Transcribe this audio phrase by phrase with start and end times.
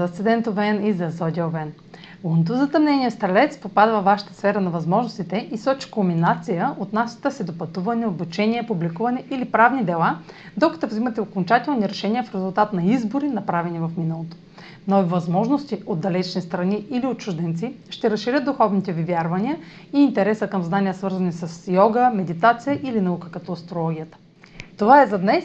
[0.00, 1.72] за асцендент Овен и за Зодия Овен.
[2.24, 7.58] Лунто затъмнение Стрелец попада във вашата сфера на възможностите и сочи кулминация, отнасяща се до
[7.58, 10.18] пътуване, обучение, публикуване или правни дела,
[10.56, 14.36] докато взимате окончателни решения в резултат на избори, направени в миналото.
[14.88, 19.56] Нови възможности от далечни страни или от чужденци ще разширят духовните ви вярвания
[19.92, 24.18] и интереса към знания, свързани с йога, медитация или наука като астрологията.
[24.78, 25.44] Това е за днес.